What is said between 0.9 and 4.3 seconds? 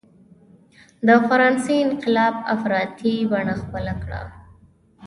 د فرانسې انقلاب افراطي بڼه خپله کړه.